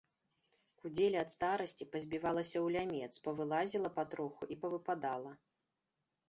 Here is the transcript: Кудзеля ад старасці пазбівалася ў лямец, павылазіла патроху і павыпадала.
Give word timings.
Кудзеля 0.85 1.19
ад 1.25 1.29
старасці 1.33 1.87
пазбівалася 1.95 2.55
ў 2.65 2.77
лямец, 2.77 3.13
павылазіла 3.27 3.93
патроху 3.99 4.41
і 4.57 4.59
павыпадала. 4.65 5.31